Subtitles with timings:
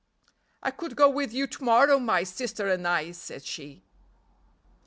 [0.63, 3.83] "I could go with you to morrow, my sister and I," said she.